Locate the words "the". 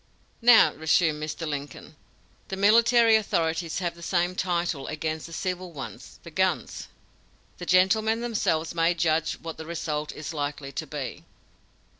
2.47-2.57, 3.93-4.01, 5.27-5.31, 6.23-6.31, 7.59-7.67, 9.57-9.65